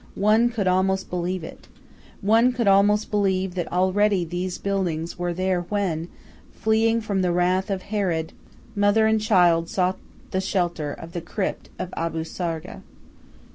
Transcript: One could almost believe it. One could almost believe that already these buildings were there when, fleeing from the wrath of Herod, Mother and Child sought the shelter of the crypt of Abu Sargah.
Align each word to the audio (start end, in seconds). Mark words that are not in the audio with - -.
One 0.15 0.49
could 0.49 0.67
almost 0.67 1.11
believe 1.11 1.43
it. 1.43 1.67
One 2.21 2.53
could 2.53 2.67
almost 2.67 3.11
believe 3.11 3.53
that 3.53 3.71
already 3.71 4.25
these 4.25 4.57
buildings 4.57 5.19
were 5.19 5.31
there 5.31 5.61
when, 5.61 6.07
fleeing 6.51 7.01
from 7.01 7.21
the 7.21 7.31
wrath 7.31 7.69
of 7.69 7.83
Herod, 7.83 8.33
Mother 8.75 9.05
and 9.05 9.21
Child 9.21 9.69
sought 9.69 9.99
the 10.31 10.41
shelter 10.41 10.91
of 10.91 11.11
the 11.11 11.21
crypt 11.21 11.69
of 11.77 11.93
Abu 11.95 12.23
Sargah. 12.23 12.81